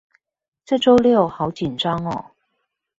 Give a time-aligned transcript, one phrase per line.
[0.65, 2.31] 這週六好緊張喔